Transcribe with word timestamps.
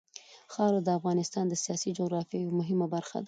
خاوره 0.53 0.79
د 0.83 0.89
افغانستان 0.99 1.45
د 1.47 1.53
سیاسي 1.63 1.89
جغرافیه 1.97 2.39
یوه 2.43 2.53
مهمه 2.59 2.87
برخه 2.95 3.13
ده. 3.19 3.19